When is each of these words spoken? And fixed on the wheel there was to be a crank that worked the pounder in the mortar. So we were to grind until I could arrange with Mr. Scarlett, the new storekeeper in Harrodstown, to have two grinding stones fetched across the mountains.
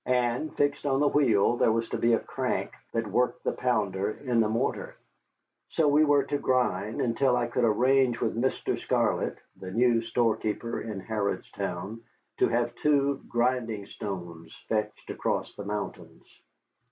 And 0.07 0.51
fixed 0.55 0.87
on 0.87 0.99
the 0.99 1.07
wheel 1.07 1.57
there 1.57 1.71
was 1.71 1.87
to 1.89 1.97
be 1.99 2.13
a 2.13 2.19
crank 2.19 2.71
that 2.91 3.05
worked 3.05 3.43
the 3.43 3.51
pounder 3.51 4.09
in 4.23 4.39
the 4.39 4.49
mortar. 4.49 4.95
So 5.69 5.87
we 5.87 6.03
were 6.03 6.23
to 6.23 6.39
grind 6.39 6.99
until 7.01 7.37
I 7.37 7.45
could 7.45 7.63
arrange 7.65 8.19
with 8.19 8.35
Mr. 8.35 8.79
Scarlett, 8.79 9.37
the 9.57 9.69
new 9.69 10.01
storekeeper 10.01 10.81
in 10.81 11.01
Harrodstown, 11.01 11.99
to 12.39 12.47
have 12.47 12.73
two 12.81 13.21
grinding 13.29 13.85
stones 13.85 14.55
fetched 14.67 15.11
across 15.11 15.53
the 15.53 15.65
mountains. 15.65 16.25